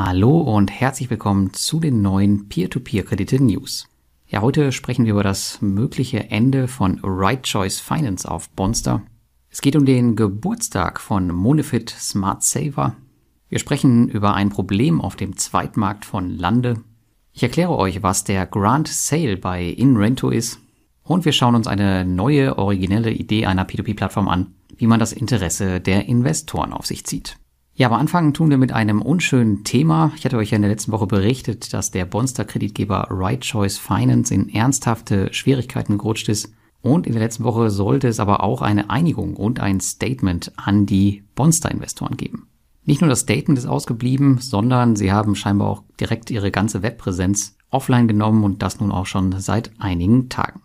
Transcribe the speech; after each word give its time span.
Hallo 0.00 0.38
und 0.38 0.70
herzlich 0.70 1.10
willkommen 1.10 1.52
zu 1.54 1.80
den 1.80 2.02
neuen 2.02 2.48
Peer-to-Peer-Kredite 2.48 3.42
News. 3.42 3.88
Ja, 4.28 4.42
heute 4.42 4.70
sprechen 4.70 5.06
wir 5.06 5.10
über 5.14 5.24
das 5.24 5.60
mögliche 5.60 6.30
Ende 6.30 6.68
von 6.68 7.00
Right 7.02 7.42
Choice 7.42 7.80
Finance 7.80 8.30
auf 8.30 8.48
Bonster. 8.50 9.02
Es 9.50 9.60
geht 9.60 9.74
um 9.74 9.84
den 9.84 10.14
Geburtstag 10.14 11.00
von 11.00 11.26
Monefit 11.34 11.90
Smart 11.90 12.44
Saver. 12.44 12.94
Wir 13.48 13.58
sprechen 13.58 14.08
über 14.08 14.34
ein 14.34 14.50
Problem 14.50 15.00
auf 15.00 15.16
dem 15.16 15.36
Zweitmarkt 15.36 16.04
von 16.04 16.30
Lande. 16.30 16.76
Ich 17.32 17.42
erkläre 17.42 17.76
euch, 17.76 18.00
was 18.00 18.22
der 18.22 18.46
Grant 18.46 18.86
Sale 18.86 19.36
bei 19.36 19.64
InRento 19.64 20.30
ist. 20.30 20.60
Und 21.02 21.24
wir 21.24 21.32
schauen 21.32 21.56
uns 21.56 21.66
eine 21.66 22.04
neue, 22.04 22.56
originelle 22.56 23.10
Idee 23.10 23.46
einer 23.46 23.66
P2P-Plattform 23.66 24.28
an, 24.28 24.54
wie 24.76 24.86
man 24.86 25.00
das 25.00 25.12
Interesse 25.12 25.80
der 25.80 26.06
Investoren 26.06 26.72
auf 26.72 26.86
sich 26.86 27.04
zieht. 27.04 27.36
Ja, 27.78 27.86
aber 27.86 27.98
anfangen 27.98 28.34
tun 28.34 28.50
wir 28.50 28.58
mit 28.58 28.72
einem 28.72 29.00
unschönen 29.00 29.62
Thema. 29.62 30.10
Ich 30.16 30.24
hatte 30.24 30.36
euch 30.36 30.50
ja 30.50 30.56
in 30.56 30.62
der 30.62 30.70
letzten 30.72 30.90
Woche 30.90 31.06
berichtet, 31.06 31.72
dass 31.72 31.92
der 31.92 32.06
Bonster-Kreditgeber 32.06 33.06
Right 33.08 33.42
Choice 33.42 33.78
Finance 33.78 34.34
in 34.34 34.48
ernsthafte 34.48 35.32
Schwierigkeiten 35.32 35.96
gerutscht 35.96 36.28
ist. 36.28 36.52
Und 36.82 37.06
in 37.06 37.12
der 37.12 37.22
letzten 37.22 37.44
Woche 37.44 37.70
sollte 37.70 38.08
es 38.08 38.18
aber 38.18 38.42
auch 38.42 38.62
eine 38.62 38.90
Einigung 38.90 39.36
und 39.36 39.60
ein 39.60 39.78
Statement 39.78 40.50
an 40.56 40.86
die 40.86 41.22
Bonster-Investoren 41.36 42.16
geben. 42.16 42.48
Nicht 42.84 43.00
nur 43.00 43.10
das 43.10 43.20
Statement 43.20 43.60
ist 43.60 43.66
ausgeblieben, 43.66 44.38
sondern 44.38 44.96
sie 44.96 45.12
haben 45.12 45.36
scheinbar 45.36 45.68
auch 45.68 45.84
direkt 46.00 46.32
ihre 46.32 46.50
ganze 46.50 46.82
Webpräsenz 46.82 47.56
offline 47.70 48.08
genommen 48.08 48.42
und 48.42 48.60
das 48.60 48.80
nun 48.80 48.90
auch 48.90 49.06
schon 49.06 49.38
seit 49.38 49.70
einigen 49.78 50.28
Tagen. 50.28 50.62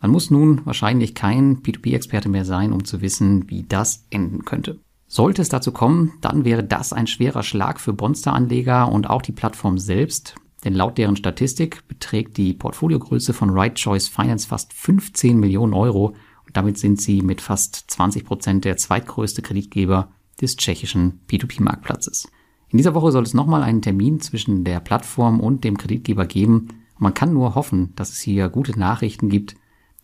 Man 0.00 0.12
muss 0.12 0.30
nun 0.30 0.60
wahrscheinlich 0.64 1.16
kein 1.16 1.64
P2P-Experte 1.64 2.28
mehr 2.28 2.44
sein, 2.44 2.72
um 2.72 2.84
zu 2.84 3.00
wissen, 3.00 3.50
wie 3.50 3.64
das 3.64 4.06
enden 4.10 4.44
könnte. 4.44 4.78
Sollte 5.14 5.42
es 5.42 5.48
dazu 5.48 5.70
kommen, 5.70 6.14
dann 6.22 6.44
wäre 6.44 6.64
das 6.64 6.92
ein 6.92 7.06
schwerer 7.06 7.44
Schlag 7.44 7.78
für 7.78 7.92
Bonster-Anleger 7.92 8.90
und 8.90 9.08
auch 9.08 9.22
die 9.22 9.30
Plattform 9.30 9.78
selbst, 9.78 10.34
denn 10.64 10.74
laut 10.74 10.98
deren 10.98 11.14
Statistik 11.14 11.86
beträgt 11.86 12.36
die 12.36 12.52
Portfoliogröße 12.52 13.32
von 13.32 13.50
Right 13.50 13.76
Choice 13.76 14.08
Finance 14.08 14.48
fast 14.48 14.72
15 14.72 15.38
Millionen 15.38 15.72
Euro 15.72 16.16
und 16.46 16.56
damit 16.56 16.78
sind 16.78 17.00
sie 17.00 17.22
mit 17.22 17.40
fast 17.40 17.92
20 17.92 18.24
Prozent 18.24 18.64
der 18.64 18.76
zweitgrößte 18.76 19.40
Kreditgeber 19.40 20.08
des 20.40 20.56
tschechischen 20.56 21.20
P2P-Marktplatzes. 21.28 22.28
In 22.70 22.78
dieser 22.78 22.96
Woche 22.96 23.12
soll 23.12 23.22
es 23.22 23.34
nochmal 23.34 23.62
einen 23.62 23.82
Termin 23.82 24.20
zwischen 24.20 24.64
der 24.64 24.80
Plattform 24.80 25.38
und 25.38 25.62
dem 25.62 25.78
Kreditgeber 25.78 26.26
geben. 26.26 26.70
Man 26.98 27.14
kann 27.14 27.32
nur 27.32 27.54
hoffen, 27.54 27.92
dass 27.94 28.10
es 28.10 28.20
hier 28.20 28.48
gute 28.48 28.76
Nachrichten 28.76 29.28
gibt. 29.28 29.54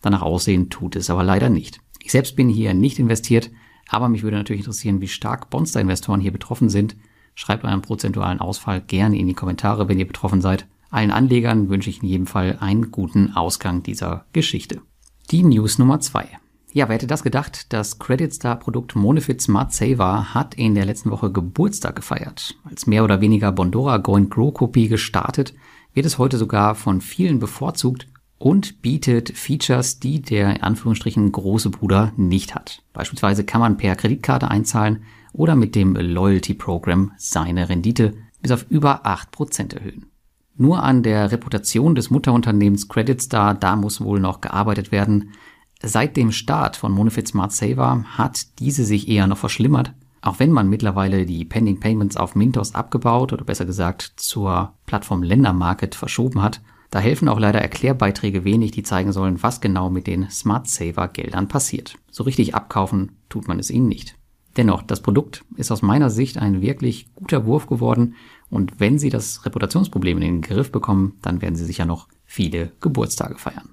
Danach 0.01 0.21
aussehen 0.21 0.69
tut 0.69 0.95
es 0.95 1.09
aber 1.09 1.25
leider 1.25 1.49
nicht. 1.49 1.81
Ich 2.01 2.13
selbst 2.13 2.37
bin 2.37 2.47
hier 2.47 2.73
nicht 2.73 2.97
investiert, 2.97 3.51
aber 3.89 4.09
mich 4.09 4.23
würde 4.23 4.37
natürlich 4.37 4.61
interessieren, 4.61 5.01
wie 5.01 5.07
stark 5.07 5.49
Bonster-Investoren 5.49 6.21
hier 6.21 6.31
betroffen 6.31 6.69
sind. 6.69 6.95
Schreibt 7.35 7.63
euren 7.63 7.81
prozentualen 7.81 8.39
Ausfall 8.39 8.81
gerne 8.81 9.17
in 9.17 9.27
die 9.27 9.33
Kommentare, 9.33 9.87
wenn 9.87 9.99
ihr 9.99 10.07
betroffen 10.07 10.41
seid. 10.41 10.67
Allen 10.89 11.11
Anlegern 11.11 11.69
wünsche 11.69 11.89
ich 11.89 12.03
in 12.03 12.09
jedem 12.09 12.27
Fall 12.27 12.57
einen 12.59 12.91
guten 12.91 13.33
Ausgang 13.35 13.83
dieser 13.83 14.25
Geschichte. 14.33 14.81
Die 15.31 15.43
News 15.43 15.79
Nummer 15.79 15.99
zwei. 16.01 16.27
Ja, 16.73 16.87
wer 16.87 16.95
hätte 16.95 17.07
das 17.07 17.23
gedacht? 17.23 17.73
Das 17.73 17.99
Credit 17.99 18.33
Star 18.33 18.57
Produkt 18.57 18.95
Monefit 18.95 19.41
Smart 19.41 19.73
Saver 19.73 20.33
hat 20.33 20.55
in 20.55 20.73
der 20.73 20.85
letzten 20.85 21.11
Woche 21.11 21.31
Geburtstag 21.31 21.97
gefeiert. 21.97 22.55
Als 22.63 22.87
mehr 22.87 23.03
oder 23.03 23.19
weniger 23.19 23.51
Bondora 23.51 23.97
Go 23.97 24.19
Grow 24.29 24.53
Kopie 24.53 24.87
gestartet, 24.87 25.53
wird 25.93 26.05
es 26.05 26.17
heute 26.17 26.37
sogar 26.37 26.75
von 26.75 27.01
vielen 27.01 27.39
bevorzugt 27.39 28.07
und 28.41 28.81
bietet 28.81 29.37
Features, 29.37 29.99
die 29.99 30.19
der 30.19 30.55
in 30.55 30.63
Anführungsstrichen 30.63 31.31
große 31.31 31.69
Bruder 31.69 32.11
nicht 32.17 32.55
hat. 32.55 32.81
Beispielsweise 32.91 33.43
kann 33.43 33.61
man 33.61 33.77
per 33.77 33.95
Kreditkarte 33.95 34.49
einzahlen 34.49 35.03
oder 35.31 35.55
mit 35.55 35.75
dem 35.75 35.95
Loyalty 35.95 36.55
Program 36.55 37.11
seine 37.17 37.69
Rendite 37.69 38.15
bis 38.41 38.51
auf 38.51 38.65
über 38.69 39.05
8% 39.05 39.75
erhöhen. 39.75 40.07
Nur 40.57 40.81
an 40.81 41.03
der 41.03 41.31
Reputation 41.31 41.93
des 41.93 42.09
Mutterunternehmens 42.09 42.89
Credit 42.89 43.21
Star, 43.21 43.53
da 43.53 43.75
muss 43.75 44.01
wohl 44.01 44.19
noch 44.19 44.41
gearbeitet 44.41 44.91
werden. 44.91 45.33
Seit 45.83 46.17
dem 46.17 46.31
Start 46.31 46.75
von 46.75 46.91
Monofit 46.91 47.27
Smart 47.27 47.51
Saver 47.51 48.03
hat 48.17 48.59
diese 48.59 48.85
sich 48.85 49.07
eher 49.07 49.27
noch 49.27 49.37
verschlimmert, 49.37 49.93
auch 50.21 50.39
wenn 50.39 50.51
man 50.51 50.67
mittlerweile 50.67 51.27
die 51.27 51.45
Pending 51.45 51.79
Payments 51.79 52.17
auf 52.17 52.35
Mintos 52.35 52.73
abgebaut 52.73 53.33
oder 53.33 53.45
besser 53.45 53.65
gesagt 53.65 54.13
zur 54.15 54.73
Plattform 54.87 55.21
Ländermarket 55.21 55.93
verschoben 55.93 56.41
hat 56.41 56.59
da 56.91 56.99
helfen 56.99 57.29
auch 57.29 57.39
leider 57.39 57.59
Erklärbeiträge 57.59 58.43
wenig, 58.43 58.71
die 58.71 58.83
zeigen 58.83 59.13
sollen, 59.13 59.41
was 59.41 59.61
genau 59.61 59.89
mit 59.89 60.07
den 60.07 60.29
Smart 60.29 60.67
Saver 60.67 61.07
Geldern 61.07 61.47
passiert. 61.47 61.95
So 62.11 62.23
richtig 62.23 62.53
abkaufen 62.53 63.13
tut 63.29 63.47
man 63.47 63.59
es 63.59 63.71
ihnen 63.71 63.87
nicht. 63.87 64.17
Dennoch, 64.57 64.83
das 64.83 65.01
Produkt 65.01 65.45
ist 65.55 65.71
aus 65.71 65.81
meiner 65.81 66.09
Sicht 66.09 66.37
ein 66.37 66.61
wirklich 66.61 67.13
guter 67.15 67.45
Wurf 67.45 67.67
geworden 67.67 68.15
und 68.49 68.81
wenn 68.81 68.99
Sie 68.99 69.09
das 69.09 69.45
Reputationsproblem 69.45 70.17
in 70.17 70.23
den 70.23 70.41
Griff 70.41 70.71
bekommen, 70.71 71.13
dann 71.21 71.41
werden 71.41 71.55
Sie 71.55 71.65
sicher 71.65 71.85
noch 71.85 72.09
viele 72.25 72.73
Geburtstage 72.81 73.37
feiern. 73.37 73.69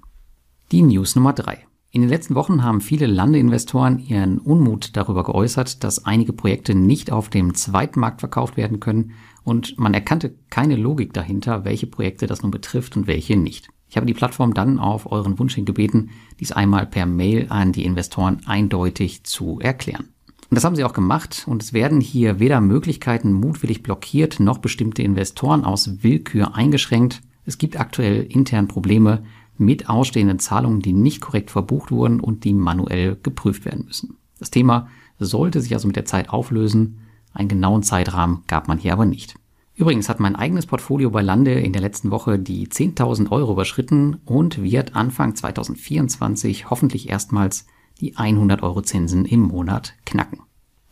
Die 0.71 0.81
News 0.81 1.15
Nummer 1.15 1.33
drei. 1.33 1.65
In 1.91 2.01
den 2.01 2.09
letzten 2.09 2.35
Wochen 2.35 2.63
haben 2.63 2.81
viele 2.81 3.07
Landeinvestoren 3.07 3.97
ihren 3.97 4.37
Unmut 4.37 4.95
darüber 4.95 5.23
geäußert, 5.23 5.83
dass 5.83 6.05
einige 6.05 6.33
Projekte 6.33 6.75
nicht 6.75 7.11
auf 7.11 7.29
dem 7.29 7.55
Zweitmarkt 7.55 8.19
verkauft 8.19 8.57
werden 8.57 8.79
können 8.79 9.13
und 9.43 9.79
man 9.79 9.95
erkannte 9.95 10.35
keine 10.51 10.75
Logik 10.75 11.13
dahinter, 11.13 11.65
welche 11.65 11.87
Projekte 11.87 12.27
das 12.27 12.43
nun 12.43 12.51
betrifft 12.51 12.95
und 12.95 13.07
welche 13.07 13.37
nicht. 13.37 13.69
Ich 13.89 13.95
habe 13.97 14.05
die 14.05 14.13
Plattform 14.13 14.53
dann 14.53 14.77
auf 14.77 15.11
euren 15.11 15.39
Wunsch 15.39 15.55
hin 15.55 15.65
gebeten, 15.65 16.11
dies 16.39 16.51
einmal 16.51 16.85
per 16.85 17.07
Mail 17.07 17.47
an 17.49 17.71
die 17.71 17.85
Investoren 17.85 18.41
eindeutig 18.45 19.23
zu 19.23 19.59
erklären. 19.59 20.09
Und 20.51 20.55
das 20.55 20.65
haben 20.65 20.75
sie 20.75 20.83
auch 20.83 20.93
gemacht 20.93 21.45
und 21.47 21.63
es 21.63 21.73
werden 21.73 22.01
hier 22.01 22.39
weder 22.39 22.61
Möglichkeiten 22.61 23.33
mutwillig 23.33 23.81
blockiert 23.81 24.39
noch 24.39 24.59
bestimmte 24.59 25.01
Investoren 25.01 25.63
aus 25.63 26.03
Willkür 26.03 26.55
eingeschränkt. 26.55 27.21
Es 27.45 27.57
gibt 27.57 27.79
aktuell 27.79 28.21
intern 28.29 28.67
Probleme 28.67 29.23
mit 29.59 29.89
ausstehenden 29.89 30.39
Zahlungen, 30.39 30.81
die 30.81 30.93
nicht 30.93 31.21
korrekt 31.21 31.51
verbucht 31.51 31.91
wurden 31.91 32.19
und 32.19 32.43
die 32.43 32.53
manuell 32.53 33.17
geprüft 33.21 33.65
werden 33.65 33.85
müssen. 33.85 34.17
Das 34.39 34.51
Thema 34.51 34.87
sollte 35.19 35.61
sich 35.61 35.73
also 35.73 35.87
mit 35.87 35.97
der 35.97 36.05
Zeit 36.05 36.29
auflösen. 36.29 36.99
Einen 37.33 37.49
genauen 37.49 37.83
Zeitrahmen 37.83 38.43
gab 38.47 38.67
man 38.67 38.77
hier 38.77 38.93
aber 38.93 39.05
nicht. 39.05 39.35
Übrigens 39.75 40.09
hat 40.09 40.19
mein 40.19 40.35
eigenes 40.35 40.65
Portfolio 40.65 41.09
bei 41.09 41.21
Lande 41.21 41.53
in 41.53 41.71
der 41.71 41.81
letzten 41.81 42.11
Woche 42.11 42.37
die 42.37 42.67
10.000 42.67 43.31
Euro 43.31 43.53
überschritten 43.53 44.17
und 44.25 44.61
wird 44.61 44.95
Anfang 44.95 45.35
2024 45.35 46.69
hoffentlich 46.69 47.09
erstmals 47.09 47.65
die 48.01 48.17
100 48.17 48.61
Euro 48.61 48.81
Zinsen 48.81 49.25
im 49.25 49.41
Monat 49.41 49.93
knacken. 50.05 50.41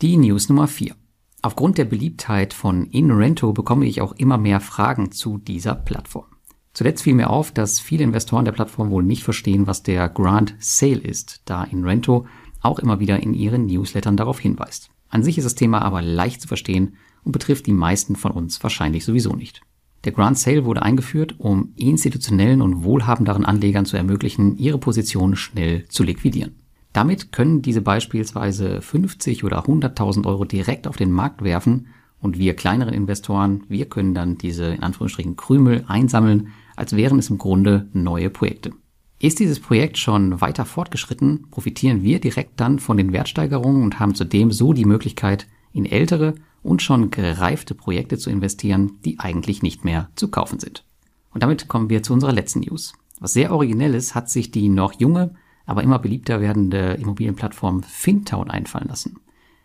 Die 0.02 0.16
News 0.16 0.48
Nummer 0.48 0.68
4. 0.68 0.96
Aufgrund 1.42 1.78
der 1.78 1.86
Beliebtheit 1.86 2.54
von 2.54 2.86
InRento 2.86 3.52
bekomme 3.52 3.86
ich 3.86 4.02
auch 4.02 4.14
immer 4.14 4.38
mehr 4.38 4.60
Fragen 4.60 5.12
zu 5.12 5.38
dieser 5.38 5.76
Plattform. 5.76 6.26
Zuletzt 6.78 7.02
fiel 7.02 7.16
mir 7.16 7.32
auf, 7.32 7.52
dass 7.52 7.80
viele 7.80 8.04
Investoren 8.04 8.46
der 8.46 8.52
Plattform 8.52 8.92
wohl 8.92 9.02
nicht 9.02 9.24
verstehen, 9.24 9.66
was 9.66 9.82
der 9.82 10.08
Grant 10.10 10.54
Sale 10.60 11.00
ist, 11.00 11.42
da 11.46 11.64
InRento 11.64 12.28
auch 12.62 12.78
immer 12.78 13.00
wieder 13.00 13.20
in 13.20 13.34
ihren 13.34 13.66
Newslettern 13.66 14.16
darauf 14.16 14.40
hinweist. 14.40 14.92
An 15.10 15.24
sich 15.24 15.40
ist 15.40 15.46
das 15.46 15.56
Thema 15.56 15.82
aber 15.82 16.04
leicht 16.04 16.40
zu 16.40 16.48
verstehen 16.48 16.94
und 17.24 17.32
betrifft 17.32 17.66
die 17.66 17.74
meisten 17.74 18.16
von 18.16 18.32
uns 18.32 18.62
wahrscheinlich 18.62 19.06
sowieso 19.06 19.34
nicht. 19.34 19.62
Der 20.04 20.12
Grant 20.12 20.38
Sale 20.38 20.66
wurde 20.66 20.84
eingeführt, 20.84 21.40
um 21.40 21.74
institutionellen 21.78 22.62
und 22.62 22.84
wohlhabenderen 22.84 23.44
Anlegern 23.44 23.88
zu 23.88 23.98
ermöglichen, 23.98 24.56
ihre 24.60 24.78
Position 24.78 25.36
schnell 25.36 25.88
zu 25.88 26.04
liquidieren. 26.04 26.58
Damit 26.94 27.32
können 27.32 27.64
diese 27.64 27.82
beispielsweise 27.82 28.84
50 28.84 29.44
oder 29.44 29.66
100.000 29.66 30.28
Euro 30.28 30.46
direkt 30.46 30.88
auf 30.88 30.96
den 30.96 31.10
Markt 31.10 31.44
werfen 31.44 31.88
und 32.20 32.38
wir 32.38 32.56
kleineren 32.56 32.94
Investoren, 32.94 33.64
wir 33.68 33.86
können 33.86 34.14
dann 34.14 34.38
diese 34.38 34.66
in 34.66 34.84
Anführungsstrichen 34.84 35.38
Krümel 35.38 35.84
einsammeln, 35.88 36.50
als 36.78 36.96
wären 36.96 37.20
es 37.20 37.30
im 37.30 37.38
Grunde 37.38 37.90
neue 37.92 38.30
Projekte. 38.30 38.72
Ist 39.20 39.40
dieses 39.40 39.60
Projekt 39.60 39.98
schon 39.98 40.40
weiter 40.42 40.64
fortgeschritten, 40.64 41.48
profitieren 41.50 42.04
wir 42.04 42.22
direkt 42.22 42.60
dann 42.60 42.80
von 42.80 42.98
den 42.98 43.12
Wertsteigerungen 43.12 43.84
und 43.84 44.00
haben 44.00 44.16
zudem 44.16 44.52
so 44.52 44.74
die 44.74 44.86
Möglichkeit, 44.86 45.48
in 45.74 45.86
ältere 45.86 46.36
und 46.64 46.82
schon 46.82 47.12
gereifte 47.12 47.76
Projekte 47.76 48.18
zu 48.18 48.30
investieren, 48.30 49.00
die 49.04 49.20
eigentlich 49.20 49.64
nicht 49.64 49.84
mehr 49.84 50.10
zu 50.16 50.30
kaufen 50.30 50.60
sind. 50.60 50.86
Und 51.34 51.44
damit 51.44 51.68
kommen 51.68 51.90
wir 51.90 52.04
zu 52.04 52.14
unserer 52.14 52.32
letzten 52.32 52.62
News. 52.62 52.94
Was 53.20 53.34
sehr 53.34 53.52
originelles 53.52 54.14
hat 54.14 54.30
sich 54.30 54.52
die 54.52 54.70
noch 54.70 54.94
junge, 55.00 55.34
aber 55.66 55.84
immer 55.84 56.00
beliebter 56.00 56.40
werdende 56.40 56.94
Immobilienplattform 56.94 57.84
Fintown 57.84 58.50
einfallen 58.50 58.88
lassen. 58.88 59.20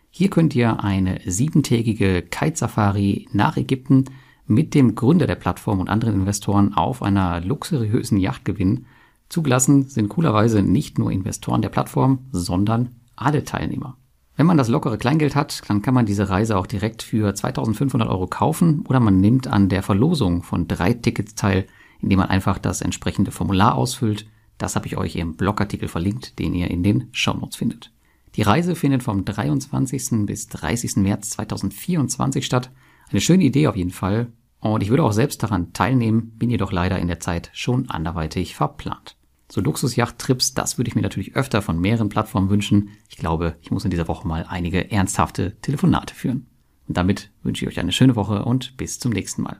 Hier 0.09 0.29
könnt 0.29 0.55
ihr 0.55 0.83
eine 0.83 1.21
siebentägige 1.25 2.21
Kite-Safari 2.21 3.27
nach 3.31 3.57
Ägypten 3.57 4.05
mit 4.45 4.73
dem 4.73 4.95
Gründer 4.95 5.27
der 5.27 5.35
Plattform 5.35 5.79
und 5.79 5.89
anderen 5.89 6.15
Investoren 6.15 6.73
auf 6.73 7.01
einer 7.01 7.41
luxuriösen 7.41 8.17
Yacht 8.17 8.45
gewinnen. 8.45 8.85
Zugelassen 9.29 9.87
sind 9.87 10.09
coolerweise 10.09 10.61
nicht 10.61 10.99
nur 10.99 11.11
Investoren 11.11 11.61
der 11.61 11.69
Plattform, 11.69 12.19
sondern 12.31 12.89
alle 13.15 13.43
Teilnehmer. 13.43 13.97
Wenn 14.35 14.47
man 14.47 14.57
das 14.57 14.67
lockere 14.67 14.97
Kleingeld 14.97 15.35
hat, 15.35 15.61
dann 15.67 15.81
kann 15.81 15.93
man 15.93 16.07
diese 16.07 16.29
Reise 16.29 16.57
auch 16.57 16.65
direkt 16.65 17.03
für 17.03 17.33
2500 17.33 18.09
Euro 18.09 18.27
kaufen 18.27 18.83
oder 18.87 18.99
man 18.99 19.21
nimmt 19.21 19.47
an 19.47 19.69
der 19.69 19.83
Verlosung 19.83 20.41
von 20.41 20.67
drei 20.67 20.93
Tickets 20.93 21.35
teil, 21.35 21.67
indem 22.01 22.19
man 22.19 22.29
einfach 22.29 22.57
das 22.57 22.81
entsprechende 22.81 23.31
Formular 23.31 23.75
ausfüllt. 23.75 24.27
Das 24.57 24.75
habe 24.75 24.87
ich 24.87 24.97
euch 24.97 25.15
im 25.15 25.35
Blogartikel 25.35 25.87
verlinkt, 25.87 26.39
den 26.39 26.55
ihr 26.55 26.71
in 26.71 26.81
den 26.81 27.09
Shownotes 27.11 27.57
findet. 27.57 27.91
Die 28.35 28.41
Reise 28.41 28.75
findet 28.75 29.03
vom 29.03 29.23
23. 29.23 30.25
bis 30.25 30.47
30. 30.47 30.97
März 30.97 31.29
2024 31.31 32.43
statt 32.43 32.71
Eine 33.11 33.21
schöne 33.21 33.43
Idee 33.43 33.67
auf 33.67 33.75
jeden 33.75 33.91
Fall. 33.91 34.27
Und 34.59 34.81
ich 34.81 34.89
würde 34.89 35.03
auch 35.03 35.11
selbst 35.11 35.43
daran 35.43 35.73
teilnehmen, 35.73 36.31
bin 36.37 36.49
jedoch 36.49 36.71
leider 36.71 36.97
in 36.99 37.07
der 37.07 37.19
Zeit 37.19 37.49
schon 37.53 37.89
anderweitig 37.89 38.55
verplant. 38.55 39.17
So 39.51 39.61
Luxusjachttrips, 39.61 40.53
das 40.53 40.77
würde 40.77 40.87
ich 40.87 40.95
mir 40.95 41.01
natürlich 41.01 41.35
öfter 41.35 41.61
von 41.61 41.79
mehreren 41.79 42.09
Plattformen 42.09 42.49
wünschen. 42.49 42.89
Ich 43.09 43.17
glaube, 43.17 43.55
ich 43.61 43.71
muss 43.71 43.85
in 43.85 43.91
dieser 43.91 44.07
Woche 44.07 44.27
mal 44.27 44.45
einige 44.47 44.89
ernsthafte 44.89 45.59
Telefonate 45.61 46.15
führen. 46.15 46.47
Und 46.87 46.97
damit 46.97 47.31
wünsche 47.43 47.65
ich 47.65 47.71
euch 47.71 47.79
eine 47.79 47.91
schöne 47.91 48.15
Woche 48.15 48.45
und 48.45 48.77
bis 48.77 48.99
zum 48.99 49.11
nächsten 49.11 49.43
Mal. 49.43 49.59